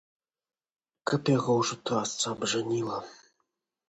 Каб 1.11 1.21
яго 1.37 1.57
ўжо 1.59 1.77
трасца 1.89 2.25
абжаніла! 2.31 2.97